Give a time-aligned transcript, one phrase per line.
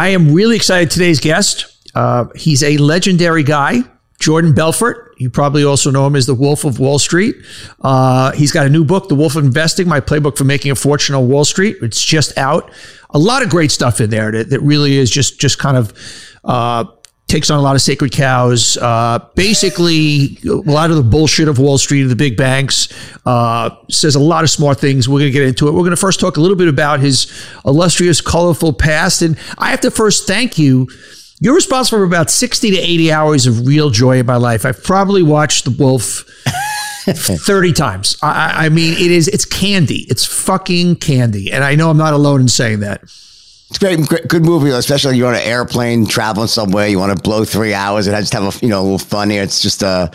[0.00, 0.90] I am really excited.
[0.90, 3.80] Today's guest, uh, he's a legendary guy,
[4.18, 5.14] Jordan Belfort.
[5.18, 7.36] You probably also know him as the Wolf of Wall Street.
[7.82, 10.74] Uh, he's got a new book, The Wolf of Investing, my playbook for making a
[10.74, 11.76] fortune on Wall Street.
[11.82, 12.72] It's just out.
[13.10, 15.92] A lot of great stuff in there that, that really is just just kind of
[16.44, 16.84] uh,
[17.30, 18.76] takes on a lot of sacred cows.
[18.76, 22.88] Uh, basically, a lot of the bullshit of Wall Street and the big banks.
[23.24, 25.08] Uh, says a lot of smart things.
[25.08, 25.72] We're going to get into it.
[25.72, 27.32] We're going to first talk a little bit about his
[27.64, 29.22] illustrious, colorful past.
[29.22, 30.88] And I have to first thank you.
[31.40, 34.66] You're responsible for about 60 to 80 hours of real joy in my life.
[34.66, 36.28] I've probably watched The Wolf
[37.06, 38.16] 30 times.
[38.22, 40.06] I, I mean, it is, it's candy.
[40.10, 41.50] It's fucking candy.
[41.50, 43.02] And I know I'm not alone in saying that.
[43.70, 46.88] It's great, great, good movie, especially you're on an airplane traveling somewhere.
[46.88, 49.30] You want to blow three hours and just have a you know a little fun
[49.30, 49.44] here.
[49.44, 50.10] It's just a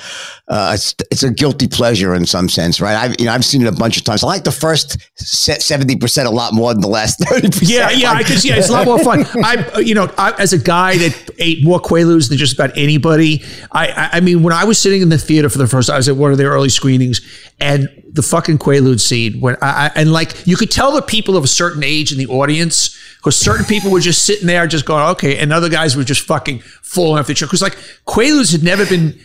[0.48, 2.96] uh, it's, it's a guilty pleasure in some sense, right?
[2.96, 4.24] I've you know I've seen it a bunch of times.
[4.24, 7.70] I like the first seventy percent a lot more than the last thirty percent.
[7.70, 8.58] Yeah, yeah, I can see it.
[8.60, 9.26] it's a lot more fun.
[9.44, 13.44] I you know I, as a guy that ate more Quaaludes than just about anybody.
[13.72, 16.08] I I mean when I was sitting in the theater for the first, I was
[16.08, 17.22] at one of their early screenings,
[17.60, 21.38] and the fucking Quaalude scene when I, I and like you could tell the people
[21.38, 24.86] of a certain age in the audience because certain people were just sitting there just
[24.86, 25.40] going, okay.
[25.40, 27.48] And other guys were just fucking falling off the chair.
[27.48, 29.20] Because like Quaaludes had never been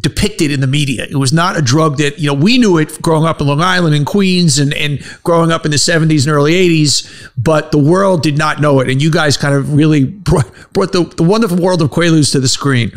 [0.00, 1.06] depicted in the media.
[1.08, 3.60] It was not a drug that, you know, we knew it growing up in Long
[3.60, 7.78] Island and Queens and, and growing up in the 70s and early 80s, but the
[7.78, 8.90] world did not know it.
[8.90, 12.40] And you guys kind of really brought, brought the, the wonderful world of Quaaludes to
[12.40, 12.92] the screen.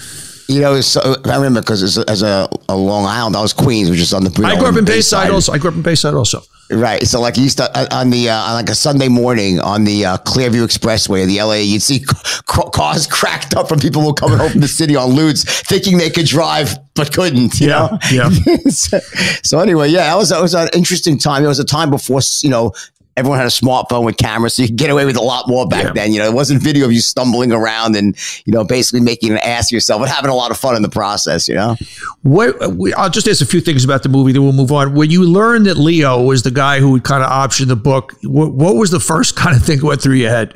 [0.47, 3.51] You know, so, uh, I remember because as, as a, a, Long Island, I was
[3.51, 4.43] Queens, which is on the.
[4.45, 5.51] I grew up in Bayside also.
[5.51, 6.41] I grew up in Bayside also.
[6.69, 7.03] Right.
[7.07, 9.85] So like you used to uh, on the uh, on like a Sunday morning on
[9.85, 11.99] the uh, Clearview Expressway, in the LA, you'd see
[12.45, 15.97] cars cracked up from people who were coming home from the city on Ludes, thinking
[15.97, 17.59] they could drive but couldn't.
[17.61, 17.87] You yeah.
[17.91, 17.99] Know?
[18.11, 18.29] Yeah.
[18.69, 18.99] so,
[19.43, 21.45] so, anyway, yeah, that was that was an interesting time.
[21.45, 22.73] It was a time before you know
[23.17, 25.67] everyone had a smartphone with cameras, so you could get away with a lot more
[25.67, 25.91] back yeah.
[25.93, 26.13] then.
[26.13, 28.15] You know, it wasn't video of you stumbling around and
[28.45, 30.83] you know basically making an ass of yourself, but having a lot of fun in
[30.83, 31.47] the process.
[31.49, 31.75] You know.
[32.21, 32.55] What
[32.95, 34.93] I'll just ask a few things about the movie, then we'll move on.
[34.93, 38.13] When you learned that Leo was the guy who would kind of option the book,
[38.23, 40.53] what, what was the first kind of thing that went through your head?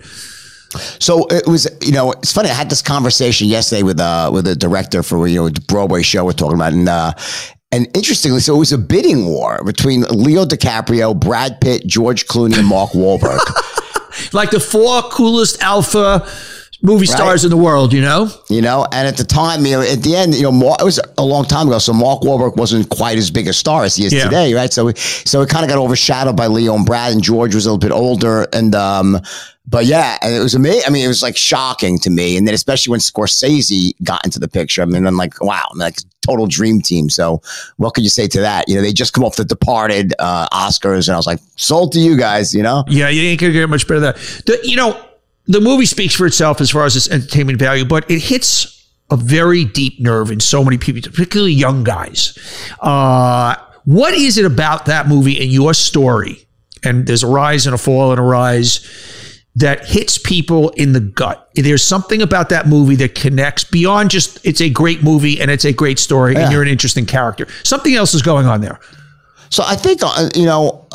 [0.99, 2.49] So it was, you know, it's funny.
[2.49, 6.01] I had this conversation yesterday with uh with a director for you know the Broadway
[6.01, 7.13] show we're talking about, and uh,
[7.71, 12.57] and interestingly, so it was a bidding war between Leo DiCaprio, Brad Pitt, George Clooney,
[12.57, 13.39] and Mark Wahlberg.
[14.33, 16.27] like the four coolest alpha
[16.81, 18.29] movie stars in the world, you know?
[18.49, 20.83] You know, and at the time, you know, at the end, you know, Mark, it
[20.83, 23.95] was a long time ago, so Mark Wahlberg wasn't quite as big a star as
[23.95, 24.25] he is yeah.
[24.25, 24.71] today, right?
[24.73, 27.71] So, so it kind of got overshadowed by Leo and Brad, and George was a
[27.71, 29.19] little bit older, and um,
[29.67, 30.83] but yeah, and it was amazing.
[30.85, 34.39] I mean, it was like shocking to me, and then especially when Scorsese got into
[34.39, 34.81] the picture.
[34.81, 37.09] I mean, I'm like, wow, I'm like total dream team.
[37.09, 37.41] So,
[37.77, 38.67] what could you say to that?
[38.67, 41.93] You know, they just come off the Departed uh, Oscars, and I was like, sold
[41.93, 42.53] to you guys.
[42.53, 42.83] You know?
[42.87, 44.43] Yeah, you ain't gonna get much better than that.
[44.45, 44.99] The, you know,
[45.51, 49.17] the movie speaks for itself as far as its entertainment value, but it hits a
[49.17, 52.37] very deep nerve in so many people, particularly young guys.
[52.79, 56.47] Uh, what is it about that movie and your story?
[56.83, 58.87] And there's a rise and a fall and a rise
[59.55, 61.49] that hits people in the gut.
[61.55, 65.65] There's something about that movie that connects beyond just it's a great movie and it's
[65.65, 66.43] a great story yeah.
[66.43, 67.47] and you're an interesting character.
[67.63, 68.79] Something else is going on there.
[69.49, 70.87] So I think uh, you know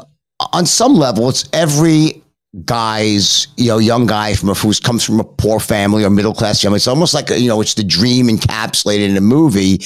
[0.52, 2.22] on some level it's every
[2.64, 6.32] guys, you know, young guy from a, who comes from a poor family or middle
[6.32, 6.76] class family.
[6.76, 9.80] It's almost like, you know, it's the dream encapsulated in a movie.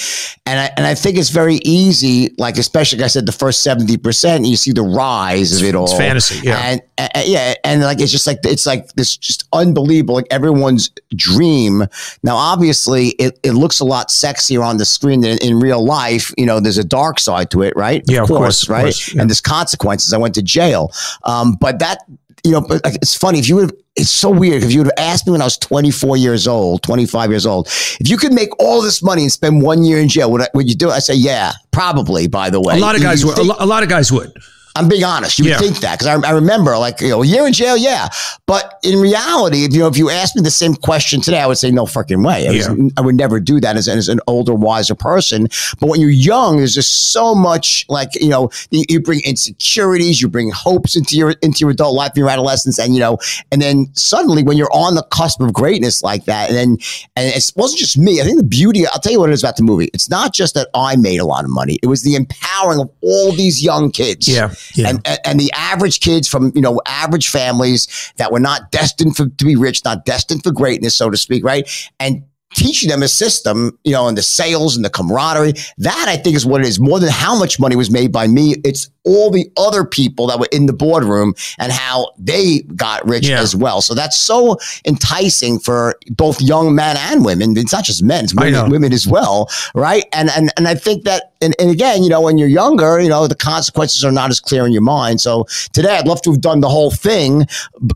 [0.46, 3.66] And I, and I think it's very easy, like, especially like I said, the first
[3.66, 5.84] 70%, you see the rise of it all.
[5.84, 6.46] It's fantasy.
[6.46, 6.58] Yeah.
[6.58, 7.54] And, and, yeah.
[7.64, 11.84] And like, it's just like, it's like this just unbelievable, like everyone's dream.
[12.22, 16.32] Now, obviously it, it looks a lot sexier on the screen than in real life.
[16.38, 18.04] You know, there's a dark side to it, right?
[18.06, 18.78] Yeah, of course, course right?
[18.78, 19.20] Of course, yeah.
[19.22, 20.12] And there's consequences.
[20.12, 20.92] I went to jail.
[21.24, 21.98] Um, but that,
[22.44, 23.76] you know, but it's funny if you would.
[23.96, 26.82] It's so weird if you would have asked me when I was 24 years old,
[26.82, 27.66] 25 years old,
[28.00, 30.48] if you could make all this money and spend one year in jail, would, I,
[30.54, 30.92] would you do it?
[30.92, 32.28] I say, yeah, probably.
[32.28, 33.34] By the way, a lot of guys would.
[33.36, 34.32] Think, a lot of guys would.
[34.76, 35.38] I'm being honest.
[35.38, 35.56] You yeah.
[35.56, 38.08] would think that because I, I, remember, like, you know, a year in jail, yeah.
[38.46, 41.58] But in reality, you know, if you asked me the same question today, I would
[41.58, 42.46] say no fucking way.
[42.46, 42.92] I, was.
[42.96, 45.48] I would never do that as, as, an older, wiser person.
[45.80, 50.22] But when you're young, there's just so much, like, you know, you, you, bring insecurities,
[50.22, 53.18] you bring hopes into your into your adult life, your adolescence, and you know,
[53.50, 56.76] and then suddenly when you're on the cusp of greatness like that, and then
[57.16, 58.20] and it wasn't just me.
[58.20, 58.86] I think the beauty.
[58.86, 59.90] I'll tell you what it is about the movie.
[59.92, 61.78] It's not just that I made a lot of money.
[61.82, 64.28] It was the empowering of all these young kids.
[64.28, 64.88] Yeah yeah.
[64.88, 69.28] And, and the average kids from, you know, average families that were not destined for,
[69.28, 71.68] to be rich, not destined for greatness, so to speak, right?
[71.98, 72.24] And
[72.54, 75.54] teaching them a system, you know, and the sales and the camaraderie.
[75.78, 78.26] That I think is what it is more than how much money was made by
[78.26, 78.56] me.
[78.64, 83.28] It's all the other people that were in the boardroom and how they got rich
[83.28, 83.40] yeah.
[83.40, 83.80] as well.
[83.80, 87.56] So that's so enticing for both young men and women.
[87.56, 89.48] It's not just men, it's women, women as well.
[89.74, 90.04] Right.
[90.12, 93.08] And, and, and I think that, and, and again, you know, when you're younger, you
[93.08, 95.20] know, the consequences are not as clear in your mind.
[95.20, 97.46] So today I'd love to have done the whole thing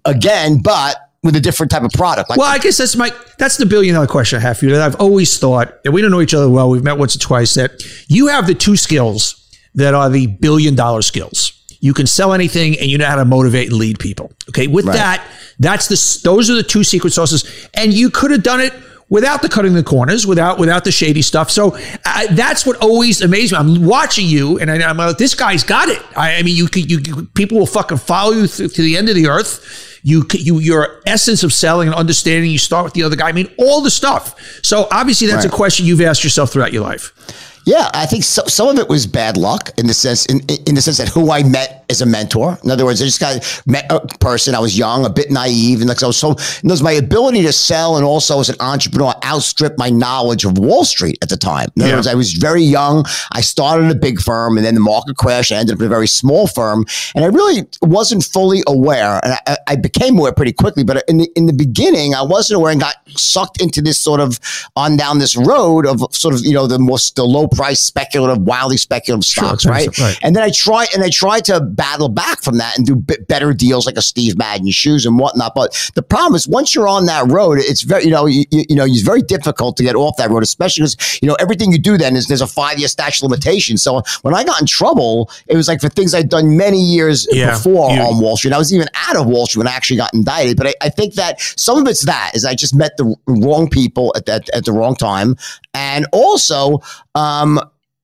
[0.06, 2.30] again, but with a different type of product.
[2.30, 4.72] Like, well, I guess that's my that's the billion dollar question I have for you.
[4.72, 6.70] That I've always thought, and we don't know each other well.
[6.70, 7.54] We've met once or twice.
[7.54, 9.40] That you have the two skills
[9.74, 11.52] that are the billion dollar skills.
[11.80, 14.32] You can sell anything, and you know how to motivate and lead people.
[14.50, 14.94] Okay, with right.
[14.94, 15.26] that,
[15.58, 18.72] that's the those are the two secret sauces, and you could have done it
[19.08, 21.50] without the cutting the corners, without without the shady stuff.
[21.50, 23.58] So uh, that's what always amazes me.
[23.58, 26.02] I'm watching you, and I, am like, this guy's got it.
[26.16, 29.08] I, I mean, you, you, you people will fucking follow you th- to the end
[29.08, 32.50] of the earth you, you, your essence of selling and understanding.
[32.50, 33.28] You start with the other guy.
[33.28, 34.38] I mean, all the stuff.
[34.62, 35.52] So obviously, that's right.
[35.52, 37.53] a question you've asked yourself throughout your life.
[37.66, 40.74] Yeah, I think so, some of it was bad luck in the sense in, in
[40.74, 42.58] the sense that who I met as a mentor.
[42.64, 44.54] In other words, I just got met a person.
[44.54, 46.36] I was young, a bit naive, and like I was so.
[46.62, 50.58] And was my ability to sell and also as an entrepreneur outstripped my knowledge of
[50.58, 51.68] Wall Street at the time.
[51.76, 51.96] In other yeah.
[51.96, 53.04] words, I was very young.
[53.32, 55.52] I started a big firm, and then the market crashed.
[55.52, 56.84] I ended up in a very small firm,
[57.14, 59.20] and I really wasn't fully aware.
[59.24, 62.58] And I, I became aware pretty quickly, but in the in the beginning, I wasn't
[62.58, 64.38] aware and got sucked into this sort of
[64.76, 68.42] on down this road of sort of you know the most the low price speculative,
[68.42, 69.98] wildly speculative stocks, sure, right?
[69.98, 70.18] right?
[70.22, 73.52] And then I try and I try to battle back from that and do better
[73.52, 75.54] deals like a Steve Madden shoes and whatnot.
[75.54, 78.76] But the problem is once you're on that road, it's very you know you, you
[78.76, 81.78] know it's very difficult to get off that road, especially because you know everything you
[81.78, 83.76] do then is there's a five year statute limitation.
[83.76, 87.26] So when I got in trouble, it was like for things I'd done many years
[87.30, 88.52] yeah, before you, on Wall Street.
[88.52, 90.56] I was even out of Wall Street when I actually got indicted.
[90.56, 93.68] But I, I think that some of it's that is I just met the wrong
[93.68, 95.36] people at that at the wrong time,
[95.72, 96.80] and also
[97.14, 97.43] um,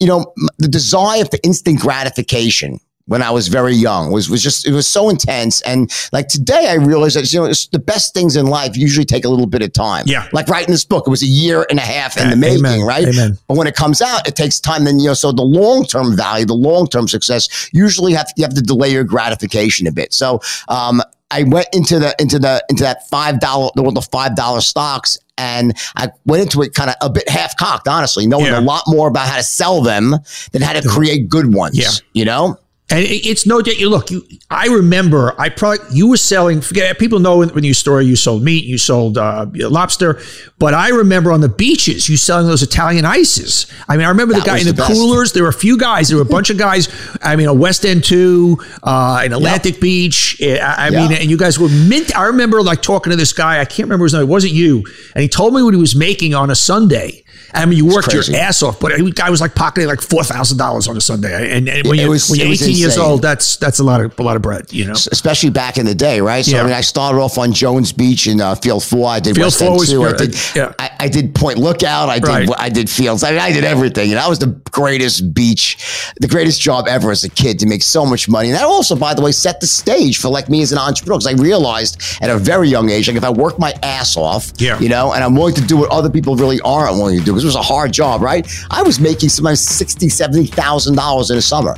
[0.00, 4.66] you know, the desire for instant gratification when I was very young was was just
[4.68, 5.60] it was so intense.
[5.62, 9.24] And like today, I realized that you know the best things in life usually take
[9.24, 10.04] a little bit of time.
[10.06, 12.64] Yeah, like writing this book, it was a year and a half in the making,
[12.64, 12.82] Amen.
[12.82, 13.08] right?
[13.08, 13.36] Amen.
[13.48, 14.84] But when it comes out, it takes time.
[14.84, 18.44] Then you know, so the long term value, the long term success, usually have you
[18.44, 20.14] have to delay your gratification a bit.
[20.14, 24.34] So um, I went into the into the into that five dollar the, the five
[24.36, 28.46] dollar stocks and I went into it kind of a bit half cocked, honestly, knowing
[28.46, 28.60] yeah.
[28.60, 30.16] a lot more about how to sell them
[30.52, 30.90] than how to mm-hmm.
[30.90, 31.78] create good ones.
[31.78, 31.90] Yeah.
[32.12, 32.58] You know?
[32.90, 33.78] And it's no doubt.
[33.78, 34.10] You look.
[34.10, 35.40] You, I remember.
[35.40, 36.60] I probably you were selling.
[36.60, 40.20] Forget people know when, you store you sold meat, you sold uh, lobster.
[40.58, 43.66] But I remember on the beaches you selling those Italian ices.
[43.88, 45.32] I mean, I remember that the guy in the, the coolers.
[45.32, 46.08] There were a few guys.
[46.08, 46.88] There were a bunch of guys.
[47.22, 49.80] I mean, a West End two, uh, in Atlantic yep.
[49.80, 50.36] Beach.
[50.42, 51.10] I, I yep.
[51.10, 52.16] mean, and you guys were mint.
[52.16, 53.60] I remember like talking to this guy.
[53.60, 54.22] I can't remember his name.
[54.22, 54.84] It wasn't you.
[55.14, 57.22] And he told me what he was making on a Sunday.
[57.54, 60.58] I mean, you worked your ass off, but guy was like pocketing like four thousand
[60.58, 61.56] dollars on a Sunday.
[61.56, 64.18] And, and when, you, was, when you're eighteen years old, that's that's a lot of
[64.18, 64.92] a lot of bread, you know.
[64.92, 66.44] Especially back in the day, right?
[66.44, 66.62] So yeah.
[66.62, 69.08] I mean, I started off on Jones Beach in uh, Field Four.
[69.08, 70.04] I did Field West End Two.
[70.04, 70.72] I did, yeah.
[70.78, 72.08] I, I, did Point Lookout.
[72.08, 72.48] I did right.
[72.56, 73.24] I did Fields.
[73.24, 77.10] I mean, I did everything, and that was the greatest beach, the greatest job ever
[77.10, 78.48] as a kid to make so much money.
[78.48, 81.18] And that also, by the way, set the stage for like me as an entrepreneur
[81.18, 84.52] because I realized at a very young age, like if I work my ass off,
[84.58, 84.78] yeah.
[84.78, 87.39] you know, and I'm willing to do what other people really aren't willing to do
[87.40, 88.48] because it was a hard job job, right?
[88.70, 91.74] I was making sometimes sixty, seventy thousand dollars in a summer.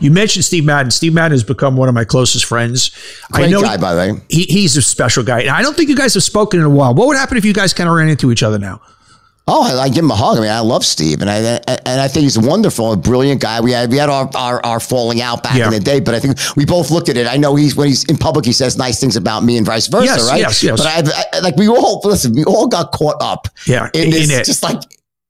[0.00, 0.90] You mentioned Steve Madden.
[0.90, 2.90] Steve Madden has become one of my closest friends.
[3.30, 4.20] Great I know guy, by the way.
[4.28, 5.42] He, he's a special guy.
[5.42, 6.92] And I don't think you guys have spoken in a while.
[6.92, 8.80] What would happen if you guys kind of ran into each other now?
[9.48, 10.38] Oh, I, I give him a hug.
[10.38, 13.60] I mean, I love Steve, and I and I think he's wonderful, a brilliant guy.
[13.60, 15.66] We had we had our our, our falling out back yeah.
[15.66, 17.26] in the day, but I think we both looked at it.
[17.26, 19.88] I know he's when he's in public, he says nice things about me, and vice
[19.88, 20.40] versa, yes, right?
[20.40, 20.78] Yes, yes.
[20.78, 24.10] But I, I, like we all listen, we all got caught up, yeah, in, in
[24.10, 24.44] this, it.
[24.44, 24.80] just like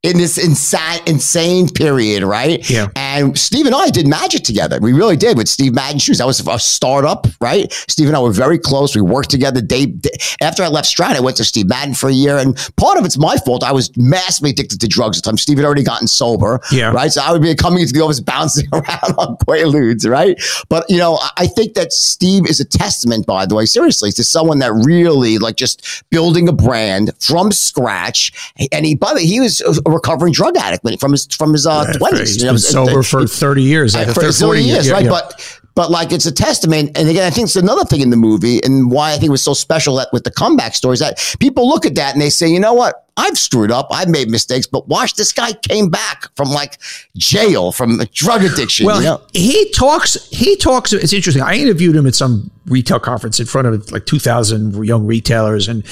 [0.02, 2.68] in this insane, insane period, right?
[2.68, 2.88] Yeah.
[2.96, 4.80] And Steve and I did magic together.
[4.80, 6.18] We really did with Steve Madden Shoes.
[6.18, 7.72] That was a startup, right?
[7.88, 8.96] Steve and I were very close.
[8.96, 9.60] We worked together.
[9.60, 12.56] Day, day after I left Strat, I went to Steve Madden for a year, and
[12.76, 13.62] part of it's my fault.
[13.62, 15.38] I was massively addicted to drugs at the time.
[15.38, 16.90] Steve had already gotten sober, yeah.
[16.90, 17.12] right?
[17.12, 20.40] So I would be coming into the office bouncing around on Quaaludes, right?
[20.68, 24.24] But you know, I think that Steve is a testament, by the way, seriously, to
[24.24, 28.32] someone that really like just building a brand from scratch.
[28.72, 31.92] And he, by the way, he was recovering drug addict from his from his uh,
[31.92, 32.42] twenties.
[32.42, 35.04] Uh, you know, sober for thirty years, like for 40 years, right?
[35.04, 35.10] Yeah.
[35.10, 36.96] But but like it's a testament.
[36.98, 39.30] And again, I think it's another thing in the movie and why I think it
[39.30, 42.30] was so special that with the comeback stories that people look at that and they
[42.30, 43.06] say, you know what?
[43.16, 43.88] I've screwed up.
[43.90, 46.78] I've made mistakes, but watch this guy came back from like
[47.16, 48.86] jail, from drug addiction.
[48.86, 49.20] Well, you know?
[49.34, 51.42] he talks, he talks, it's interesting.
[51.42, 55.68] I interviewed him at some retail conference in front of like 2000 young retailers.
[55.68, 55.86] And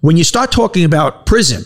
[0.00, 1.64] when you start talking about prison,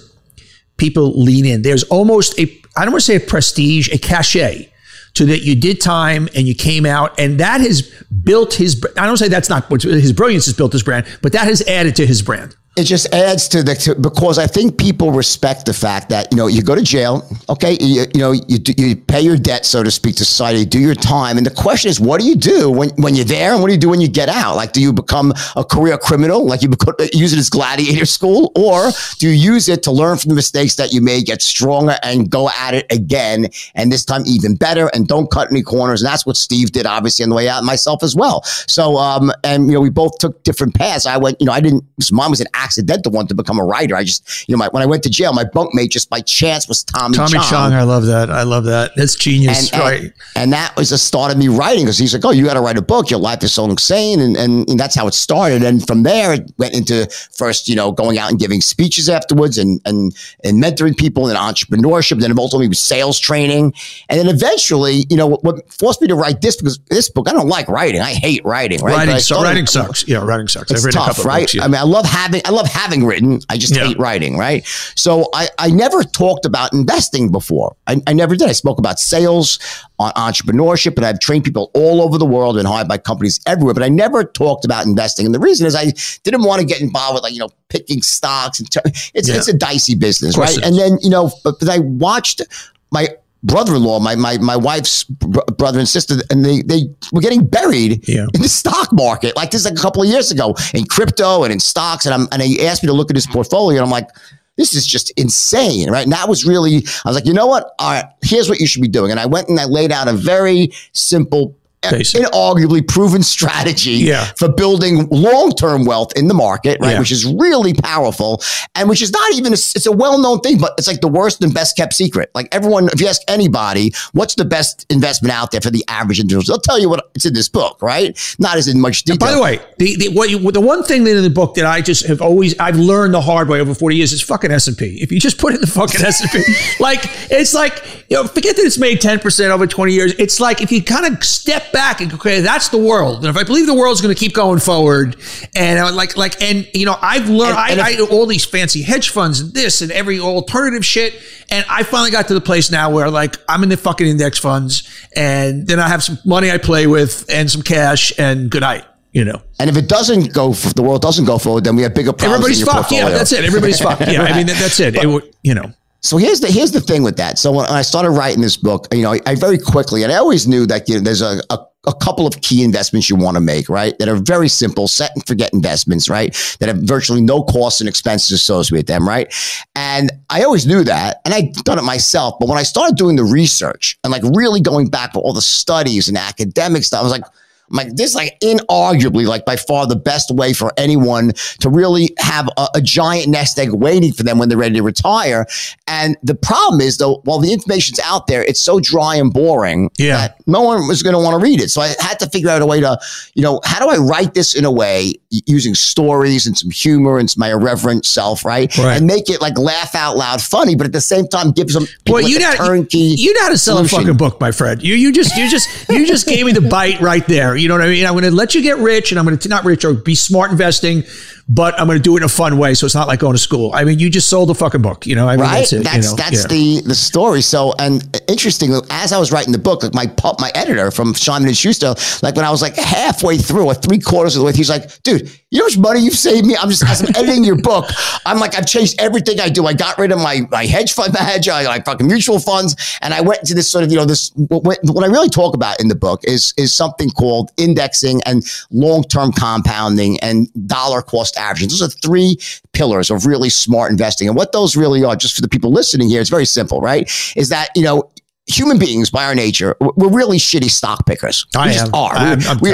[0.76, 1.62] people lean in.
[1.62, 2.43] There's almost a,
[2.76, 4.71] I don't want to say a prestige, a cachet
[5.14, 7.83] to that you did time and you came out and that has
[8.25, 11.45] built his, I don't say that's not his brilliance has built his brand, but that
[11.45, 15.12] has added to his brand it just adds to the to, because I think people
[15.12, 18.59] respect the fact that you know you go to jail, okay, you, you know you
[18.76, 21.88] you pay your debt so to speak to society, do your time, and the question
[21.88, 24.00] is, what do you do when when you're there, and what do you do when
[24.00, 24.57] you get out?
[24.57, 26.71] Like, do you become a career criminal, like you
[27.12, 30.75] use it as gladiator school, or do you use it to learn from the mistakes
[30.76, 34.90] that you made, get stronger, and go at it again, and this time even better,
[34.95, 37.62] and don't cut any corners, and that's what Steve did, obviously, on the way out,
[37.62, 38.43] myself as well.
[38.66, 41.07] So, um, and you know, we both took different paths.
[41.07, 41.85] I went, you know, I didn't.
[42.11, 43.94] Mom was an accidental one to become a writer.
[43.94, 46.66] I just, you know, my, when I went to jail, my bunkmate just by chance
[46.66, 47.42] was Tommy, Tommy Chong.
[47.44, 47.73] Chong.
[47.73, 48.30] I love that.
[48.30, 48.92] I love that.
[48.97, 49.73] That's genius.
[49.73, 50.02] And, right.
[50.02, 52.54] And, and, that was the start of me writing because he's like, oh, you got
[52.54, 53.11] to write a book.
[53.11, 54.21] Your life is so insane.
[54.21, 55.62] And, and, and, that's how it started.
[55.62, 59.59] And from there, it went into first, you know, going out and giving speeches afterwards
[59.59, 62.21] and, and, and mentoring people in entrepreneurship.
[62.21, 63.75] Then ultimately was sales training.
[64.09, 67.28] And then eventually, you know, what, what, forced me to write this because this book,
[67.28, 68.00] I don't like writing.
[68.00, 68.80] I hate writing.
[68.80, 68.97] Right?
[68.97, 70.06] Writing, so, writing sucks.
[70.06, 70.71] Yeah, writing sucks.
[70.71, 71.42] It's tough, right?
[71.42, 71.64] Books, yeah.
[71.64, 73.40] I mean, I love having, I love having written.
[73.49, 73.87] I just yeah.
[73.87, 74.64] hate writing, right?
[74.94, 77.76] So I, I never talked about investing before.
[77.87, 78.49] I, I never did.
[78.49, 79.58] I spoke about sales,
[79.99, 83.75] on entrepreneurship, and I've trained people all over the world and hired by companies everywhere,
[83.75, 85.25] but I never talked about investing.
[85.26, 85.92] And the reason is I
[86.25, 88.80] didn't want to get involved with like, you know, picking stocks and t-
[89.14, 89.37] it's, yeah.
[89.37, 90.56] it's a dicey business, right?
[90.64, 92.42] And then, you know, but, but I watched
[92.90, 93.08] my
[93.44, 96.82] brother-in-law, my my my wife's br- brother and sister, and they they
[97.12, 98.26] were getting buried yeah.
[98.34, 101.52] in the stock market like this like a couple of years ago in crypto and
[101.52, 102.06] in stocks.
[102.06, 104.08] And I'm and he asked me to look at his portfolio, and I'm like,
[104.56, 106.04] this is just insane, right?
[106.04, 107.74] And that was really, I was like, you know what?
[107.78, 109.10] All right, here's what you should be doing.
[109.10, 111.56] And I went and I laid out a very simple
[111.90, 112.22] Basic.
[112.22, 114.24] inarguably proven strategy yeah.
[114.36, 116.92] for building long-term wealth in the market, right?
[116.92, 116.98] Yeah.
[116.98, 118.42] Which is really powerful
[118.74, 121.42] and which is not even, a, it's a well-known thing, but it's like the worst
[121.42, 122.30] and best kept secret.
[122.34, 126.20] Like everyone, if you ask anybody, what's the best investment out there for the average
[126.20, 126.56] individual?
[126.56, 128.18] They'll tell you what it's in this book, right?
[128.38, 129.14] Not as in much detail.
[129.14, 131.66] And by the way, the, the, what you, the one thing in the book that
[131.66, 134.98] I just have always, I've learned the hard way over 40 years is fucking S&P.
[135.00, 137.00] If you just put in the fucking S&P, like,
[137.30, 140.14] it's like, you know, forget that it's made 10% over 20 years.
[140.18, 143.19] It's like, if you kind of step back and go, okay, that's the world.
[143.19, 145.16] And if I believe the world's going to keep going forward,
[145.54, 148.25] and I like like and you know I've learned and, and I, if, I all
[148.25, 152.35] these fancy hedge funds and this and every alternative shit, and I finally got to
[152.35, 156.02] the place now where like I'm in the fucking index funds, and then I have
[156.02, 159.40] some money I play with and some cash, and good night you know.
[159.61, 162.35] And if it doesn't go, the world doesn't go forward, then we have bigger problems.
[162.35, 162.88] Everybody's fucked.
[162.88, 163.07] Portfolio.
[163.07, 163.45] Yeah, that's it.
[163.45, 164.00] Everybody's fucked.
[164.02, 164.33] Yeah, right.
[164.33, 164.95] I mean that's it.
[164.95, 165.37] But, it.
[165.43, 165.73] You know.
[166.04, 167.38] So here's the here's the thing with that.
[167.38, 170.16] So when I started writing this book, you know, I, I very quickly, and I
[170.16, 173.37] always knew that you know, there's a, a a couple of key investments you want
[173.37, 173.99] to make, right?
[173.99, 176.32] That are very simple, set and forget investments, right?
[176.61, 179.32] That have virtually no costs and expenses associated with them, right?
[179.75, 182.37] And I always knew that, and I'd done it myself.
[182.38, 185.42] But when I started doing the research and like really going back for all the
[185.42, 187.25] studies and academic stuff, I was like,
[187.71, 191.71] I'm like, this is like inarguably like by far the best way for anyone to
[191.71, 195.47] really have a, a, giant nest egg waiting for them when they're ready to retire.
[195.88, 199.90] And the problem is though, while the information's out there, it's so dry and boring
[199.99, 200.16] yeah.
[200.16, 201.71] that no one was going to want to read it.
[201.71, 202.99] So I had to figure out a way to,
[203.35, 205.14] you know, how do I write this in a way
[205.47, 208.76] using stories and some humor and my irreverent self, right?
[208.76, 208.99] right.
[208.99, 211.87] And make it like laugh out loud funny, but at the same time give some
[212.06, 213.14] well, you like know, turnkey.
[213.16, 213.99] You know how to sell solution.
[213.99, 214.83] a fucking book, my friend.
[214.83, 217.53] You you just you just you just gave me the bite right there.
[217.56, 218.06] You know what I mean?
[218.06, 220.14] I'm going to let you get rich and I'm going to not rich or be
[220.14, 221.04] smart investing,
[221.49, 222.75] but I'm going to do it in a fun way.
[222.75, 223.73] So it's not like going to school.
[223.75, 225.28] I mean, you just sold a fucking book, you know?
[225.28, 225.58] I mean, right.
[225.58, 226.16] That's, it, that's, you know?
[226.16, 226.49] that's yeah.
[226.49, 227.42] the, the story.
[227.42, 230.06] So, and uh, interestingly, as I was writing the book, like my
[230.38, 233.99] my editor from Simon and Schuster, like when I was like halfway through or three
[233.99, 236.56] quarters of the way, he's like, dude, you know how much money you've saved me?
[236.56, 237.90] I'm just, as I'm editing your book,
[238.26, 239.66] I'm like, I've changed everything I do.
[239.66, 242.75] I got rid of my, my hedge fund manager, I like fucking mutual funds.
[243.02, 245.54] And I went into this sort of, you know, this, what, what I really talk
[245.54, 251.36] about in the book is, is something called indexing and long-term compounding and dollar cost
[251.36, 251.68] averaging.
[251.68, 252.36] Those are three
[252.72, 254.28] pillars of really smart investing.
[254.28, 257.10] And what those really are, just for the people listening here, it's very simple, right?
[257.36, 258.10] Is that, you know,
[258.46, 261.46] human beings by our nature, we're really shitty stock pickers.
[261.56, 261.94] I we am.
[261.94, 262.12] are.
[262.14, 262.72] I'm, I'm we,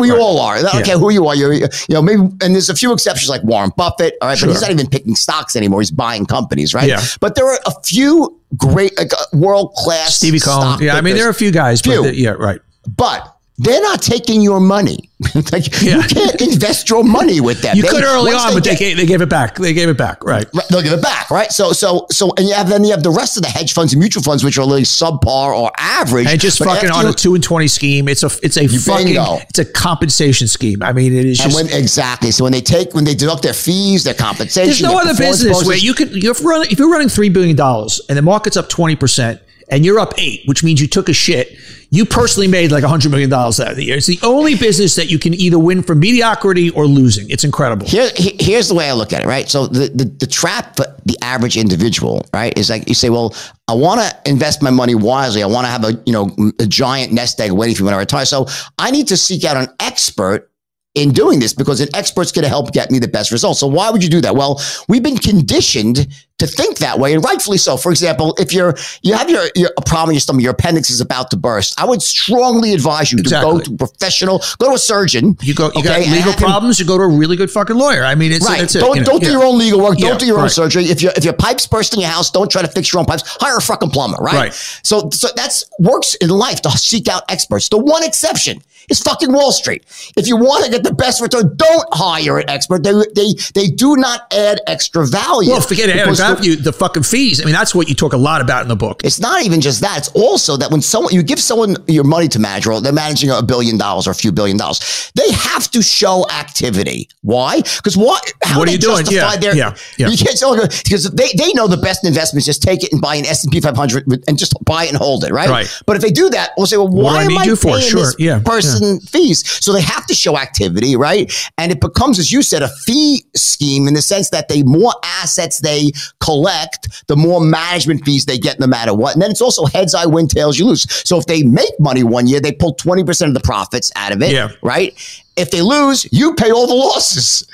[0.00, 0.18] we right.
[0.18, 0.54] all are.
[0.56, 0.82] I don't yeah.
[0.82, 1.36] care who you are.
[1.36, 4.14] You're, you know, maybe, and there's a few exceptions like Warren Buffett.
[4.22, 4.38] All right.
[4.38, 4.48] Sure.
[4.48, 5.82] But he's not even picking stocks anymore.
[5.82, 6.88] He's buying companies, right?
[6.88, 7.02] Yeah.
[7.20, 10.62] But there are a few great, like, uh, world class Stevie Cohen.
[10.62, 10.76] Yeah.
[10.78, 10.94] Pickers.
[10.94, 12.02] I mean, there are a few guys, few.
[12.02, 12.60] But yeah, right.
[12.96, 15.10] But they're not taking your money.
[15.52, 15.96] like yeah.
[15.96, 17.76] you can't invest your money with them.
[17.76, 19.56] You they, could early on, but get, they, gave, they gave it back.
[19.56, 20.46] They gave it back, right?
[20.52, 20.66] right?
[20.68, 21.52] They'll give it back, right?
[21.52, 23.92] So, so, so, and you have then you have the rest of the hedge funds
[23.92, 27.34] and mutual funds, which are really subpar or average, and just fucking on a two
[27.34, 28.08] and twenty scheme.
[28.08, 29.36] It's a it's a fucking bingo.
[29.48, 30.82] it's a compensation scheme.
[30.82, 32.32] I mean, it is just when, exactly.
[32.32, 35.52] So when they take when they deduct their fees, their compensation, there's no other business
[35.52, 35.68] bonuses.
[35.68, 38.68] where you could you're running if you're running three billion dollars and the market's up
[38.68, 39.40] twenty percent
[39.72, 41.58] and you're up eight, which means you took a shit
[41.92, 43.98] you personally made like $100 million out of the year.
[43.98, 47.28] It's the only business that you can either win from mediocrity or losing.
[47.28, 47.86] It's incredible.
[47.86, 49.46] Here, here's the way I look at it, right?
[49.46, 53.36] So the, the, the trap for the average individual, right, is like you say, well,
[53.68, 55.42] I want to invest my money wisely.
[55.42, 57.94] I want to have a, you know, a giant nest egg waiting for me when
[57.94, 58.24] I retire.
[58.24, 58.46] So
[58.78, 60.50] I need to seek out an expert
[60.94, 63.60] in doing this because an expert's going to help get me the best results.
[63.60, 64.34] So why would you do that?
[64.34, 66.08] Well, we've been conditioned
[66.42, 67.76] to think that way, and rightfully so.
[67.76, 70.90] For example, if you're you have your, your a problem in your stomach, your appendix
[70.90, 73.62] is about to burst, I would strongly advise you exactly.
[73.62, 75.36] to go to a professional, go to a surgeon.
[75.40, 78.04] You go, you okay, got legal problems, you go to a really good fucking lawyer.
[78.04, 78.62] I mean, it's right.
[78.62, 79.98] It's don't don't do your own legal work.
[79.98, 80.44] Don't yeah, do your right.
[80.44, 80.84] own surgery.
[80.84, 83.06] If your if your pipes burst in your house, don't try to fix your own
[83.06, 83.22] pipes.
[83.40, 84.18] Hire a fucking plumber.
[84.18, 84.34] Right.
[84.34, 84.52] right.
[84.82, 87.68] So so that's works in life to seek out experts.
[87.68, 89.84] The one exception is fucking Wall Street.
[90.16, 92.82] If you want to get the best return, don't hire an expert.
[92.82, 95.50] They they they do not add extra value.
[95.50, 96.31] Well, forget added value.
[96.40, 97.40] The, the fucking fees.
[97.40, 99.02] I mean, that's what you talk a lot about in the book.
[99.04, 99.98] It's not even just that.
[99.98, 103.30] It's also that when someone you give someone your money to manage, or they're managing
[103.30, 107.08] a billion dollars or a few billion dollars, they have to show activity.
[107.22, 107.60] Why?
[107.60, 108.32] Because what?
[108.42, 109.04] How what are you doing?
[109.10, 110.08] Yeah, their, yeah, yeah.
[110.08, 113.00] You can't tell because they, they know the best investment is just take it and
[113.00, 115.48] buy an S and P 500 and just buy it and hold it, right?
[115.48, 115.82] Right.
[115.86, 117.80] But if they do that, we'll say, well, why am I paying for?
[117.80, 118.00] Sure.
[118.00, 118.40] this yeah.
[118.44, 119.08] person yeah.
[119.08, 119.48] fees?
[119.64, 121.32] So they have to show activity, right?
[121.58, 124.92] And it becomes, as you said, a fee scheme in the sense that the more
[125.04, 129.14] assets they collect, the more management fees they get no matter what.
[129.14, 130.86] And then it's also heads I win, tails you lose.
[131.06, 134.22] So if they make money one year, they pull 20% of the profits out of
[134.22, 134.50] it, yeah.
[134.62, 134.94] right?
[135.36, 137.46] If they lose, you pay all the losses.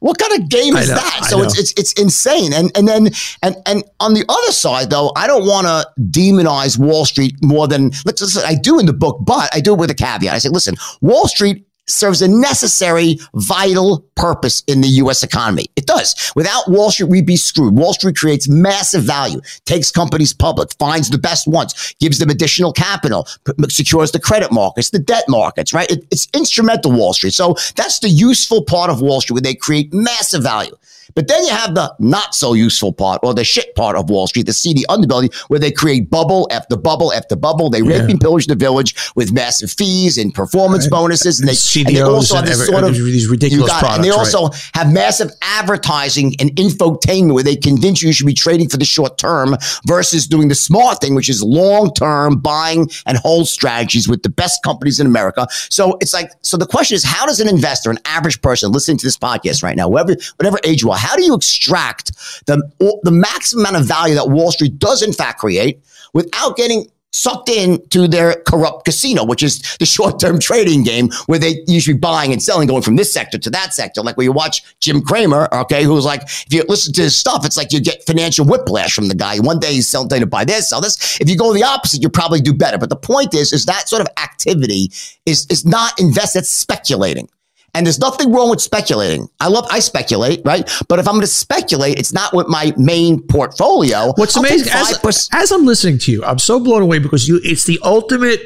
[0.00, 1.26] What kind of game is know, that?
[1.28, 2.52] So it's, it's it's insane.
[2.52, 3.08] And and then
[3.42, 7.66] and and on the other side though, I don't want to demonize Wall Street more
[7.66, 10.34] than let's I do in the book, but I do it with a caveat.
[10.34, 15.22] I say, listen, Wall Street serves a necessary, vital purpose in the U.S.
[15.22, 15.66] economy.
[15.76, 16.32] It does.
[16.34, 17.76] Without Wall Street, we'd be screwed.
[17.76, 22.72] Wall Street creates massive value, takes companies public, finds the best ones, gives them additional
[22.72, 23.26] capital,
[23.68, 25.90] secures the credit markets, the debt markets, right?
[25.90, 27.34] It, it's instrumental Wall Street.
[27.34, 30.76] So that's the useful part of Wall Street where they create massive value.
[31.16, 34.26] But then you have the not so useful part or the shit part of Wall
[34.26, 37.70] Street, the seedy underbelly, where they create bubble after bubble after bubble.
[37.70, 38.00] They yeah.
[38.00, 40.90] rape and pillage the village with massive fees and performance right.
[40.90, 41.40] bonuses.
[41.40, 43.96] And they, and they also have this every, sort of these ridiculous products.
[43.96, 44.70] And they also right.
[44.74, 48.84] have massive advertising and infotainment where they convince you you should be trading for the
[48.84, 54.06] short term versus doing the smart thing, which is long term buying and hold strategies
[54.06, 55.46] with the best companies in America.
[55.70, 58.98] So it's like, so the question is, how does an investor, an average person listening
[58.98, 62.12] to this podcast right now, whatever, whatever age you are, how do you extract
[62.46, 62.60] the,
[63.02, 67.48] the maximum amount of value that Wall Street does in fact create without getting sucked
[67.48, 72.32] in to their corrupt casino, which is the short-term trading game where they usually buying
[72.32, 74.02] and selling, going from this sector to that sector.
[74.02, 77.46] Like when you watch Jim Cramer, okay, who's like, if you listen to his stuff,
[77.46, 79.38] it's like you get financial whiplash from the guy.
[79.38, 81.18] One day he's selling to buy this, sell this.
[81.20, 82.76] If you go the opposite, you probably do better.
[82.76, 84.90] But the point is, is that sort of activity
[85.24, 87.28] is is not invest, it's speculating.
[87.76, 89.28] And there's nothing wrong with speculating.
[89.38, 90.66] I love, I speculate, right?
[90.88, 94.14] But if I'm going to speculate, it's not with my main portfolio.
[94.16, 97.38] What's I'll amazing, as, as I'm listening to you, I'm so blown away because you,
[97.44, 98.40] it's the ultimate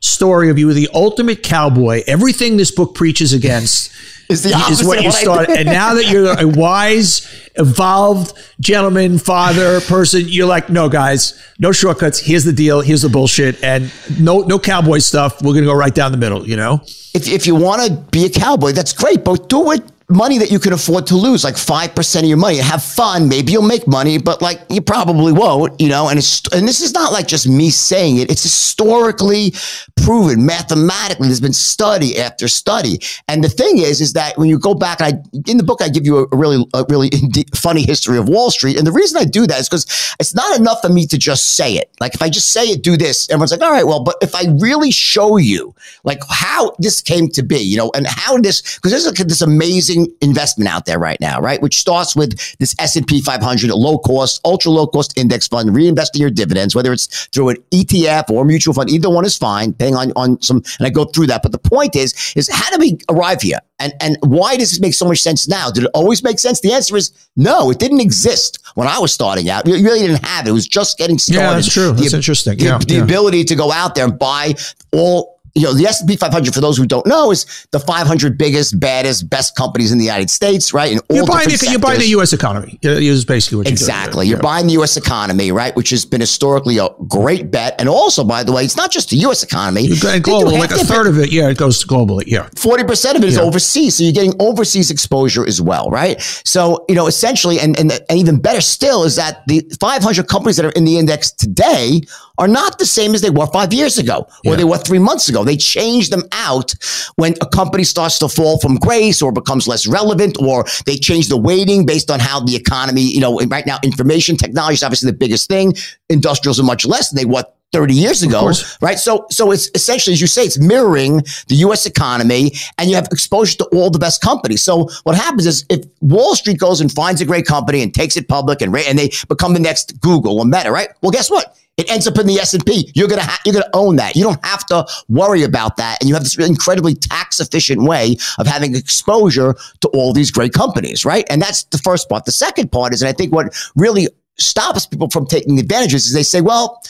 [0.00, 2.02] story of you, the ultimate cowboy.
[2.06, 3.90] Everything this book preaches against
[4.28, 5.56] is the is what you started.
[5.56, 11.72] and now that you're a wise, evolved gentleman, father, person, you're like, no, guys, no
[11.72, 12.18] shortcuts.
[12.20, 12.82] Here's the deal.
[12.82, 15.40] Here's the bullshit, and no no cowboy stuff.
[15.40, 16.46] We're gonna go right down the middle.
[16.46, 16.84] You know.
[17.14, 20.50] If if you want to be a cowboy, that's great, but do it money that
[20.50, 22.58] you can afford to lose, like 5% of your money.
[22.58, 23.28] Have fun.
[23.28, 26.80] Maybe you'll make money, but like you probably won't, you know, and it's, and this
[26.80, 28.30] is not like just me saying it.
[28.30, 29.54] It's historically
[29.96, 31.28] proven mathematically.
[31.28, 32.98] There's been study after study.
[33.28, 35.14] And the thing is, is that when you go back, I,
[35.46, 37.10] in the book, I give you a, really, a really
[37.54, 38.76] funny history of Wall Street.
[38.76, 41.52] And the reason I do that is because it's not enough for me to just
[41.52, 41.90] say it.
[42.00, 44.34] Like if I just say it, do this, everyone's like, all right, well, but if
[44.34, 48.76] I really show you like how this came to be, you know, and how this,
[48.76, 51.60] because there's like this amazing investment out there right now, right?
[51.60, 56.30] Which starts with this S&P 500, low cost, ultra low cost index fund, reinvesting your
[56.30, 60.12] dividends, whether it's through an ETF or mutual fund, either one is fine, paying on,
[60.16, 61.42] on some, and I go through that.
[61.42, 63.58] But the point is, is how do we arrive here?
[63.80, 65.70] And, and why does this make so much sense now?
[65.70, 66.60] Did it always make sense?
[66.60, 69.66] The answer is no, it didn't exist when I was starting out.
[69.66, 70.50] You really didn't have it.
[70.50, 71.42] It was just getting started.
[71.42, 71.92] Yeah, that's true.
[71.92, 72.58] That's the, interesting.
[72.58, 73.02] The, yeah, the yeah.
[73.02, 74.54] ability to go out there and buy
[74.92, 78.78] all you know, the S&P 500, for those who don't know, is the 500 biggest,
[78.80, 80.92] baddest, best companies in the United States, right?
[80.92, 82.32] In all you're, buying the, you're buying the U.S.
[82.32, 82.78] economy.
[82.84, 84.26] Uh, is basically what Exactly.
[84.26, 84.96] You're, you're buying the U.S.
[84.96, 85.74] economy, right?
[85.76, 87.76] Which has been historically a great bet.
[87.78, 89.44] And also, by the way, it's not just the U.S.
[89.44, 89.88] economy.
[90.04, 92.48] And global, like a third of it, yeah, it goes globally, yeah.
[92.56, 93.42] 40% of it is yeah.
[93.42, 93.96] overseas.
[93.96, 96.20] So you're getting overseas exposure as well, right?
[96.20, 100.56] So, you know, essentially, and, and, and even better still is that the 500 companies
[100.56, 102.00] that are in the index today
[102.38, 104.56] are not the same as they were five years ago or yeah.
[104.56, 105.44] they were three months ago.
[105.44, 106.74] They change them out
[107.16, 111.28] when a company starts to fall from grace or becomes less relevant or they change
[111.28, 115.10] the weighting based on how the economy, you know, right now information technology is obviously
[115.10, 115.74] the biggest thing.
[116.08, 117.44] Industrials are much less than they were
[117.74, 119.00] 30 years ago, right?
[119.00, 121.16] So, so it's essentially, as you say, it's mirroring
[121.48, 121.86] the U.S.
[121.86, 124.62] economy and you have exposure to all the best companies.
[124.62, 128.16] So what happens is if Wall Street goes and finds a great company and takes
[128.16, 130.88] it public and, and they become the next Google or Meta, right?
[131.02, 131.56] Well, guess what?
[131.76, 132.92] It ends up in the S&P.
[132.94, 134.14] You're going to ha- you're to own that.
[134.14, 135.98] You don't have to worry about that.
[136.00, 140.52] And you have this incredibly tax efficient way of having exposure to all these great
[140.52, 141.26] companies, right?
[141.28, 142.26] And that's the first part.
[142.26, 144.08] The second part is, and I think what really
[144.38, 146.80] stops people from taking advantages is they say, well,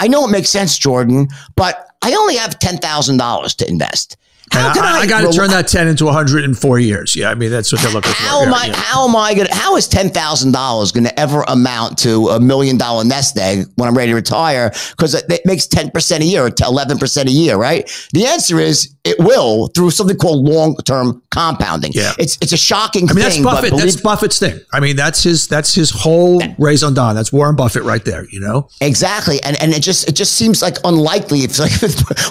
[0.00, 4.16] I know it makes sense, Jordan, but I only have $10,000 to invest.
[4.50, 7.16] How I, I, I got to turn that ten into hundred in four years.
[7.16, 8.46] Yeah, I mean that's what they're looking how for.
[8.46, 8.74] Am I, yeah.
[8.74, 9.46] How am I going?
[9.46, 13.38] to How is ten thousand dollars going to ever amount to a million dollar nest
[13.38, 14.70] egg when I'm ready to retire?
[14.90, 17.90] Because it, it makes ten percent a year, or eleven percent a year, right?
[18.12, 21.92] The answer is it will through something called long term compounding.
[21.94, 23.08] Yeah, it's it's a shocking.
[23.10, 23.70] I mean thing, that's Buffett.
[23.70, 24.60] Believe, that's Buffett's thing.
[24.72, 27.14] I mean that's his that's his whole that, raison d'etre.
[27.14, 28.26] That's Warren Buffett right there.
[28.30, 31.40] You know exactly, and and it just it just seems like unlikely.
[31.40, 31.72] It's like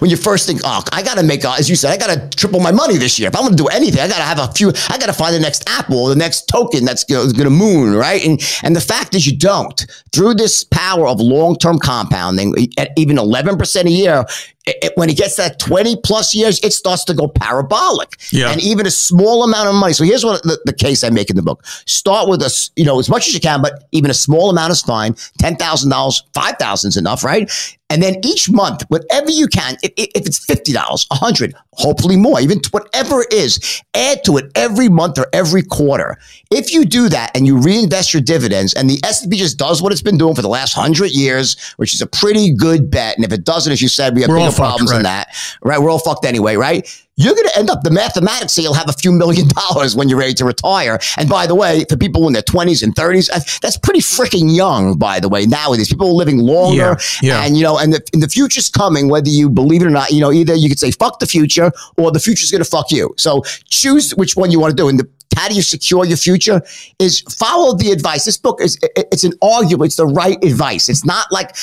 [0.01, 2.37] when you first think, oh, I got to make, as you said, I got to
[2.37, 3.29] triple my money this year.
[3.29, 4.69] If I'm to do anything, I got to have a few.
[4.89, 8.23] I got to find the next Apple, the next token that's going to moon, right?
[8.25, 12.91] And and the fact is, you don't through this power of long term compounding at
[12.97, 14.25] even 11 percent a year
[14.65, 18.17] it, when it gets that 20 plus years, it starts to go parabolic.
[18.31, 18.51] Yeah.
[18.51, 19.93] And even a small amount of money.
[19.93, 21.65] So here's what the, the, case I make in the book.
[21.85, 24.71] Start with a, you know, as much as you can, but even a small amount
[24.71, 25.13] is fine.
[25.13, 27.51] $10,000, 5000 is enough, right?
[27.91, 30.75] And then each month, whatever you can, if, if it's $50,
[31.09, 36.17] 100 hopefully more, even whatever it is, add to it every month or every quarter.
[36.51, 39.91] If you do that and you reinvest your dividends and the S&P just does what
[39.91, 43.15] it's been doing for the last 100 years, which is a pretty good bet.
[43.15, 44.97] And if it doesn't, as you said, we have problems right.
[44.97, 45.79] than that, right?
[45.79, 46.87] We're all fucked anyway, right?
[47.17, 50.09] You're going to end up, the mathematics say you'll have a few million dollars when
[50.09, 50.99] you're ready to retire.
[51.17, 54.55] And by the way, for people in their 20s and 30s, uh, that's pretty freaking
[54.55, 55.89] young, by the way, nowadays.
[55.89, 56.77] People are living longer.
[56.77, 57.45] Yeah, yeah.
[57.45, 60.11] And, you know, and the, and the future's coming, whether you believe it or not.
[60.11, 62.91] You know, either you could say, fuck the future, or the future's going to fuck
[62.91, 63.13] you.
[63.17, 64.87] So choose which one you want to do.
[64.87, 66.61] And the, how do you secure your future
[66.99, 68.25] is follow the advice.
[68.25, 69.87] This book is, it's an argument.
[69.87, 70.89] It's the right advice.
[70.89, 71.55] It's not like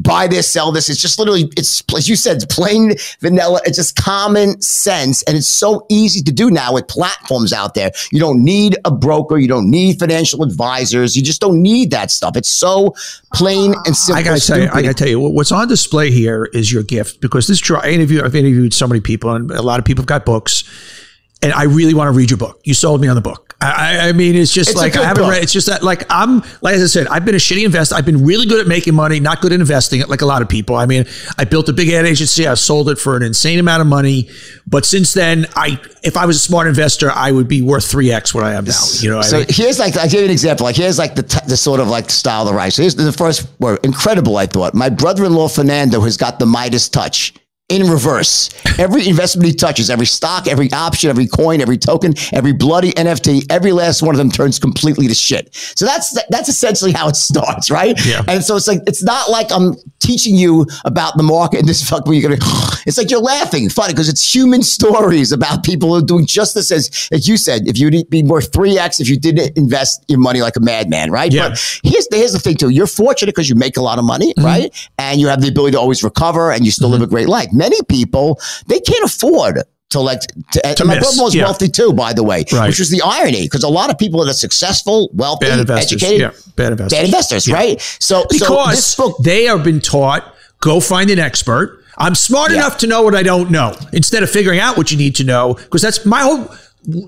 [0.00, 0.88] buy this, sell this.
[0.88, 3.60] It's just literally, it's, as you said, plain vanilla.
[3.64, 5.22] It's just common sense.
[5.24, 7.92] And it's so easy to do now with platforms out there.
[8.10, 9.36] You don't need a broker.
[9.36, 11.16] You don't need financial advisors.
[11.16, 12.36] You just don't need that stuff.
[12.36, 12.94] It's so
[13.34, 14.20] plain and simple.
[14.20, 17.20] I gotta tell you, I gotta tell you, what's on display here is your gift
[17.20, 17.80] because this, draw.
[17.80, 20.64] I interview, I've interviewed so many people and a lot of people have got books
[21.42, 22.60] and I really want to read your book.
[22.64, 23.51] You sold me on the book.
[23.62, 25.32] I, I mean, it's just it's like I haven't book.
[25.32, 25.42] read.
[25.42, 27.94] It's just that, like I'm, like as I said, I've been a shitty investor.
[27.94, 30.42] I've been really good at making money, not good at investing it, like a lot
[30.42, 30.76] of people.
[30.76, 31.04] I mean,
[31.38, 32.46] I built a big ad agency.
[32.46, 34.28] I sold it for an insane amount of money,
[34.66, 38.10] but since then, I, if I was a smart investor, I would be worth three
[38.10, 38.72] x what I am now.
[38.98, 39.22] You know.
[39.22, 39.46] So I mean?
[39.50, 40.64] here's like I give you an example.
[40.64, 42.76] Like here's like the t- the sort of like style of the rice.
[42.76, 43.78] Here's the first word.
[43.84, 44.36] Incredible.
[44.36, 47.34] I thought my brother-in-law Fernando has got the Midas touch
[47.72, 48.50] in reverse.
[48.78, 53.46] Every investment he touches, every stock, every option, every coin, every token, every bloody NFT,
[53.50, 55.54] every last one of them turns completely to shit.
[55.54, 57.98] So that's that's essentially how it starts, right?
[58.04, 58.22] Yeah.
[58.28, 61.82] And so it's like it's not like I'm teaching you about the market and this
[61.88, 62.42] fuck where you're gonna.
[62.86, 66.54] It's like you're laughing, funny because it's human stories about people who are doing just
[66.54, 67.66] this as as you said.
[67.66, 71.10] If you'd be worth three x if you didn't invest your money like a madman,
[71.10, 71.32] right?
[71.32, 71.50] Yeah.
[71.50, 72.68] But here's the here's the thing too.
[72.68, 74.44] You're fortunate because you make a lot of money, mm-hmm.
[74.44, 74.90] right?
[74.98, 77.00] And you have the ability to always recover and you still mm-hmm.
[77.00, 80.20] live a great life many people they can't afford to like
[80.52, 81.44] to, to my brother was yeah.
[81.44, 82.68] wealthy too, by the way, right.
[82.68, 86.30] which was the irony because a lot of people that are successful, wealthy, educated, yeah.
[86.56, 87.54] bad investors, bad investors, yeah.
[87.54, 87.80] right?
[88.00, 91.84] So because so book, they have been taught go find an expert.
[91.98, 94.96] I'm smart enough to know what I don't know instead of figuring out what you
[94.96, 96.48] need to know because that's my whole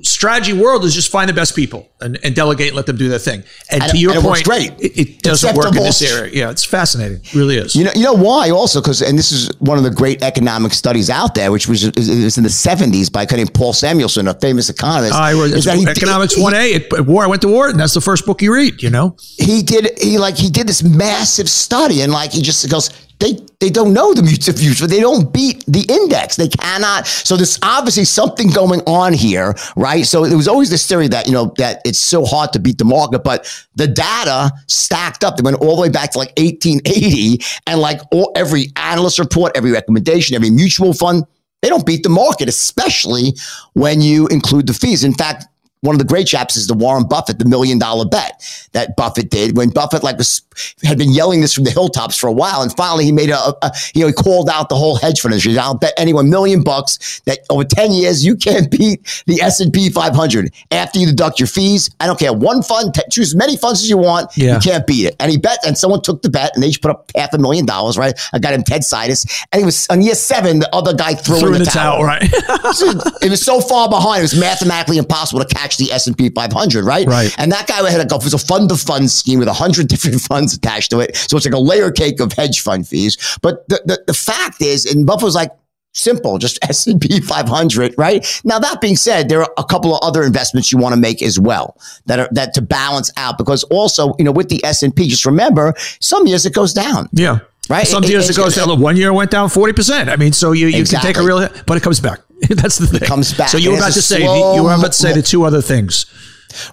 [0.03, 3.09] strategy world is just find the best people and, and delegate and let them do
[3.09, 3.43] their thing.
[3.71, 4.71] And, and to your and point, it, great.
[4.79, 6.33] it, it doesn't work in this area.
[6.33, 7.19] Yeah, it's fascinating.
[7.19, 7.75] It really is.
[7.75, 8.81] You know, you know why also?
[8.81, 12.39] Because, and this is one of the great economic studies out there, which was, was
[12.39, 15.15] in the 70s by named Paul Samuelson, a famous economist.
[15.15, 17.25] I is that he, Economics 1A at war.
[17.25, 19.17] I went to war and that's the first book you read, you know?
[19.19, 22.91] He did, he like, he did this massive study and like, he just goes,
[23.25, 24.87] they they don't know the mutual future.
[24.87, 26.37] They don't beat the index.
[26.37, 27.07] They cannot.
[27.07, 30.05] So there's obviously something going on here, right?
[30.05, 32.77] So there was always this theory that you know that it's so hard to beat
[32.77, 35.37] the market, but the data stacked up.
[35.37, 39.53] They went all the way back to like 1880, and like all, every analyst report,
[39.57, 41.25] every recommendation, every mutual fund.
[41.63, 43.33] They don't beat the market, especially
[43.73, 45.03] when you include the fees.
[45.03, 45.47] In fact,
[45.85, 48.43] one of the great chaps is the Warren Buffett, the million dollar bet
[48.73, 50.43] that Buffett did when Buffett like was
[50.83, 53.55] had been yelling this from the hilltops for a while, and finally he made a,
[53.63, 55.59] a you know he called out the whole hedge fund industry.
[55.59, 59.73] I'll bet anyone million bucks that over ten years you can't beat the S and
[59.73, 61.91] P 500 after you deduct your fees.
[62.01, 64.37] I don't care one fund, t- choose as many funds as you want.
[64.37, 64.55] Yeah.
[64.55, 65.17] You can't beat it.
[65.21, 67.39] And he bet, and someone took the bet, and they each put up half a
[67.39, 67.99] million dollars.
[67.99, 70.61] Right, I got him Ted Seides, and he was on year seven.
[70.61, 71.99] The other guy threw, threw in, the, the towel.
[71.99, 72.05] towel.
[72.05, 72.23] Right,
[73.23, 77.07] it was so far behind; it was mathematically impossible to catch the S&P 500, right?
[77.07, 77.35] Right.
[77.39, 79.89] And that guy had a, it was a fund of funds scheme with a hundred
[79.95, 81.17] different funds attached to it.
[81.17, 83.39] So it's like a layer cake of hedge fund fees.
[83.43, 85.51] But the, the, the fact is, and Buffett's like,
[85.95, 88.43] simple, just S&P 500, right?
[88.45, 91.23] Now, that being said, there are a couple of other investments you want to make
[91.23, 95.09] as well that are, that to balance out, because also, you know, with the S&P,
[95.09, 97.09] just remember, some years it goes down.
[97.13, 97.39] Yeah.
[97.71, 97.87] Right.
[97.87, 98.79] Some years it, it goes down.
[98.79, 100.09] One year went down 40%.
[100.09, 101.07] I mean, so you, you exactly.
[101.07, 102.21] can take a real hit, but it comes back.
[102.51, 103.03] That's the thing.
[103.03, 103.49] It comes back.
[103.49, 106.07] So you were about to say you were about to say the two other things.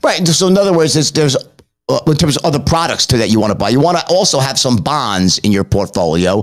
[0.04, 0.26] Right.
[0.28, 1.36] So in other words, there's, there's
[1.92, 3.68] uh, in terms of other products too that you want to buy.
[3.68, 6.42] You want to also have some bonds in your portfolio.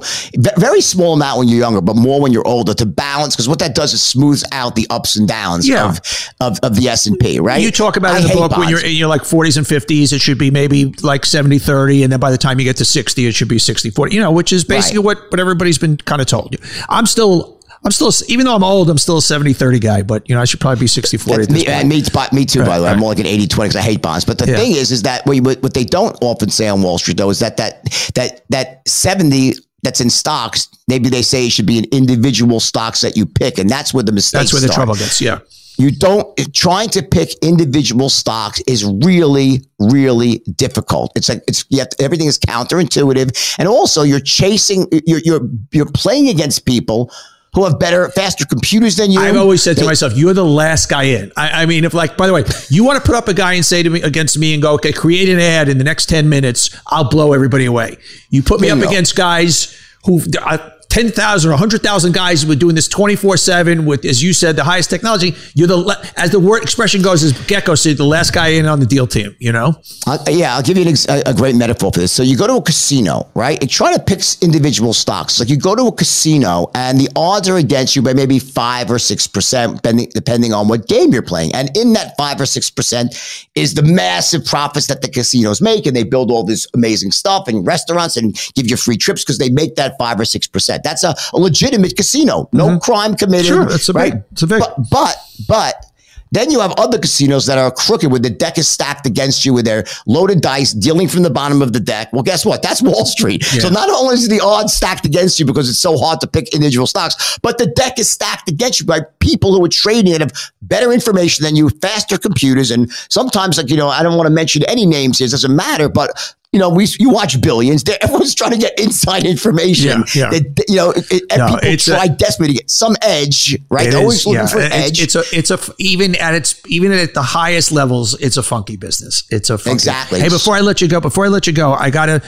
[0.58, 3.34] Very small amount when you're younger, but more when you're older to balance.
[3.34, 5.88] Because what that does is smooths out the ups and downs yeah.
[5.88, 6.00] of,
[6.40, 7.40] of, of the S and P.
[7.40, 7.62] Right?
[7.62, 8.58] You talk about I in the book bonds.
[8.58, 12.02] when you're in your like 40s and 50s, it should be maybe like 70 30,
[12.02, 14.14] and then by the time you get to 60, it should be 60 40.
[14.14, 15.16] You know, which is basically right.
[15.16, 16.52] what what everybody's been kind of told.
[16.52, 16.58] you.
[16.90, 20.28] I'm still I'm still, even though I'm old, I'm still a 70 30 guy, but
[20.28, 21.52] you know, I should probably be 60 40.
[21.52, 22.88] Me, and me, me too, right, by the way.
[22.88, 22.94] Right.
[22.94, 24.24] I'm more like an 80 20 because I hate bonds.
[24.24, 24.56] But the yeah.
[24.56, 27.38] thing is, is that what, what they don't often say on Wall Street, though, is
[27.38, 31.84] that that, that, that 70 that's in stocks, maybe they say it should be in
[31.92, 33.58] individual stocks that you pick.
[33.58, 34.70] And that's where the mistake That's where start.
[34.70, 35.20] the trouble gets.
[35.20, 35.38] Yeah.
[35.78, 41.12] You don't trying to pick individual stocks is really, really difficult.
[41.14, 46.30] It's like it's yet everything is counterintuitive, and also you're chasing, you're you're you're playing
[46.30, 47.12] against people
[47.54, 49.20] who have better, faster computers than you.
[49.20, 51.32] I've always said they, to myself, you're the last guy in.
[51.36, 53.54] I, I, mean, if like, by the way, you want to put up a guy
[53.54, 56.06] and say to me against me and go, okay, create an ad in the next
[56.06, 57.96] 10 minutes, I'll blow everybody away.
[58.30, 62.74] You put me up against guys who, uh, 10,000 or 100,000 guys who are doing
[62.74, 65.34] this 24 7 with, as you said, the highest technology.
[65.54, 68.80] You're the, as the word expression goes, as Gekko said, the last guy in on
[68.80, 69.74] the deal team, you know?
[70.06, 72.10] Uh, yeah, I'll give you ex- a, great metaphor for this.
[72.10, 73.60] So you go to a casino, right?
[73.60, 75.38] And try to pick individual stocks.
[75.38, 78.90] Like you go to a casino and the odds are against you by maybe five
[78.90, 81.54] or 6%, depending, depending on what game you're playing.
[81.54, 85.84] And in that five or 6% is the massive profits that the casinos make.
[85.84, 89.36] And they build all this amazing stuff and restaurants and give you free trips because
[89.36, 90.77] they make that five or 6%.
[90.82, 92.48] That's a, a legitimate casino.
[92.52, 92.78] No mm-hmm.
[92.78, 93.46] crime committed.
[93.46, 94.14] Sure, that's a right.
[94.14, 94.60] Big, it's a big.
[94.60, 95.84] But, but, but
[96.30, 99.54] then you have other casinos that are crooked where the deck is stacked against you
[99.54, 102.12] with their loaded dice dealing from the bottom of the deck.
[102.12, 102.62] Well, guess what?
[102.62, 103.42] That's Wall Street.
[103.54, 103.60] Yeah.
[103.60, 106.52] So not only is the odds stacked against you because it's so hard to pick
[106.54, 110.20] individual stocks, but the deck is stacked against you by people who are trading that
[110.20, 112.70] have better information than you, faster computers.
[112.70, 115.26] And sometimes, like, you know, I don't want to mention any names here.
[115.26, 117.84] It doesn't matter, but you know, we you watch billions.
[118.00, 120.04] Everyone's trying to get inside information.
[120.14, 120.40] Yeah, yeah.
[120.66, 123.90] you know, it, no, people try a, desperately to get some edge, right?
[123.90, 124.46] They're always is, looking yeah.
[124.46, 125.02] for it's, edge.
[125.02, 128.76] It's a, it's a even at its even at the highest levels, it's a funky
[128.76, 129.24] business.
[129.30, 130.20] It's a funky, exactly.
[130.20, 132.22] Hey, before I let you go, before I let you go, I gotta.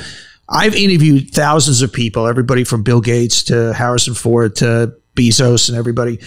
[0.52, 5.78] I've interviewed thousands of people, everybody from Bill Gates to Harrison Ford to Bezos and
[5.78, 6.18] everybody.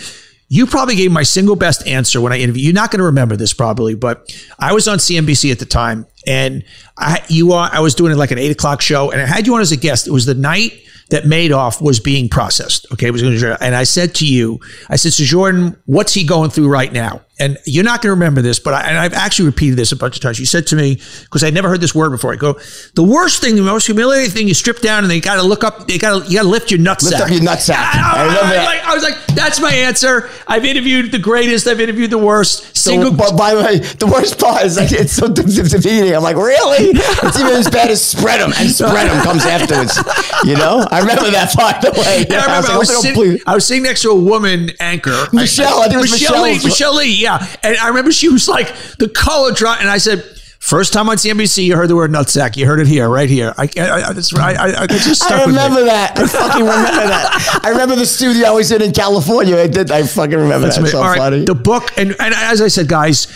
[0.48, 2.64] You probably gave my single best answer when I interviewed.
[2.64, 6.06] You're not going to remember this probably, but I was on CNBC at the time,
[6.28, 6.64] and
[6.98, 9.48] I you are I was doing it like an eight o'clock show, and I had
[9.48, 10.08] you on as a guest.
[10.08, 12.88] It was the night that Madoff was being processed.
[12.92, 14.60] Okay, it was going to, and I said to you,
[14.90, 17.22] I said, so Jordan, what's he going through right now?
[17.40, 19.96] and you're not going to remember this, but I, and I've actually repeated this a
[19.96, 20.40] bunch of times.
[20.40, 22.32] You said to me because I'd never heard this word before.
[22.32, 22.60] I go,
[22.94, 25.64] the worst thing, the most humiliating thing, you strip down and they got to look
[25.64, 25.88] up.
[25.88, 27.12] They got to you got to lift your nutsack.
[27.12, 27.76] Lift up your nutsack.
[27.76, 28.66] I, I, remember that.
[28.66, 30.30] Like, I was like, that's my answer.
[30.48, 31.66] I've interviewed the greatest.
[31.66, 32.78] I've interviewed the worst.
[32.78, 33.12] Single.
[33.12, 36.13] So, but by the way, the worst part is like it's so defeating.
[36.16, 36.92] I'm like, really?
[37.24, 39.98] It's even as bad as spread them, and spread them comes afterwards.
[40.44, 41.54] You know, I remember that.
[41.56, 42.72] By the way, yeah, I remember.
[42.72, 45.80] I was, like, I, was sitting, I was, sitting, next to a woman anchor, Michelle.
[45.80, 46.64] I, think it was Michelle, Michelle Lee.
[46.64, 47.22] Michelle Lee.
[47.22, 49.80] Yeah, and I remember she was like, the color drop.
[49.80, 50.24] And I said,
[50.64, 52.56] First time on CNBC, you heard the word nutsack.
[52.56, 53.54] You heard it here, right here.
[53.58, 56.18] I, I, I, I, I just stuck I remember that.
[56.18, 57.60] I fucking remember that.
[57.62, 59.58] I remember the studio I was in in California.
[59.58, 59.92] I did.
[59.92, 60.88] I fucking remember That's that.
[60.88, 61.44] So All right, funny.
[61.44, 63.28] The book, and, and as I said, guys,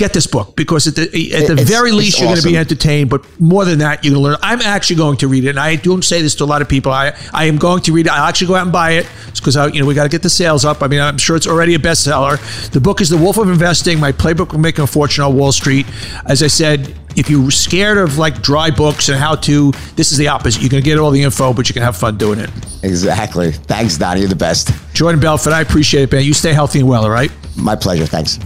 [0.00, 2.42] get this book because at the at the it's, very least you're awesome.
[2.42, 4.38] going to be entertained, but more than that, you're going to learn.
[4.42, 6.68] I'm actually going to read it, and I don't say this to a lot of
[6.68, 6.90] people.
[6.90, 8.12] I I am going to read it.
[8.12, 10.30] I'll actually go out and buy it because you know we got to get the
[10.30, 10.82] sales up.
[10.82, 12.38] I mean, I'm sure it's already a bestseller.
[12.70, 15.52] The book is The Wolf of Investing: My Playbook for Making a Fortune on Wall
[15.52, 15.86] Street.
[16.26, 20.18] As I said, if you're scared of like dry books and how to, this is
[20.18, 20.62] the opposite.
[20.62, 22.50] You're going to get all the info, but you can have fun doing it.
[22.82, 23.52] Exactly.
[23.52, 24.20] Thanks, Donny.
[24.20, 24.72] You're the best.
[24.94, 26.24] Jordan Belfort, I appreciate it, man.
[26.24, 27.30] You stay healthy and well, all right?
[27.56, 28.06] My pleasure.
[28.06, 28.38] Thanks.